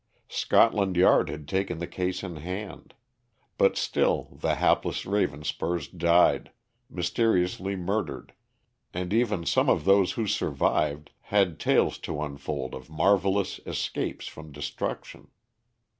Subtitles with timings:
[0.29, 2.95] Scotland Yard had taken the case in hand;
[3.59, 6.51] but still the hapless Ravenspurs died,
[6.89, 8.33] mysteriously murdered,
[8.95, 14.51] and even some of those who survived had tales to unfold of marvelous escapes from
[14.51, 15.27] destruction.